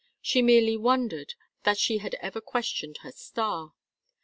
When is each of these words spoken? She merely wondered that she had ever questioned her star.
She 0.19 0.41
merely 0.41 0.77
wondered 0.77 1.35
that 1.61 1.77
she 1.77 1.99
had 1.99 2.15
ever 2.15 2.41
questioned 2.41 2.97
her 3.03 3.11
star. 3.11 3.75